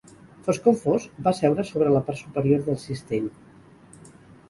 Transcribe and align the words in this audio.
Fos 0.45 0.59
com 0.63 0.77
fos, 0.85 1.05
va 1.27 1.35
seure 1.41 1.67
sobre 1.73 1.93
la 1.99 2.03
part 2.09 2.23
superior 2.25 2.67
del 2.71 2.83
cistell. 2.89 3.33